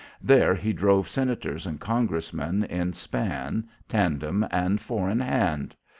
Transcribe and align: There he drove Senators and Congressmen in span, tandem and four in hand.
There 0.19 0.55
he 0.55 0.73
drove 0.73 1.07
Senators 1.07 1.67
and 1.67 1.79
Congressmen 1.79 2.63
in 2.63 2.93
span, 2.93 3.69
tandem 3.87 4.43
and 4.51 4.81
four 4.81 5.11
in 5.11 5.19
hand. 5.19 5.75